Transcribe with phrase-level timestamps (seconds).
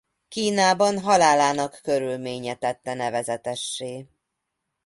[0.27, 4.07] Kínában halálának körülménye tette nevezetessé.